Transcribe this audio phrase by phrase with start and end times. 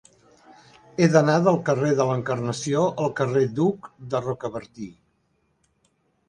[1.03, 4.89] He d'anar del carrer de l'Encarnació al carrer d'Hug de Rocabertí.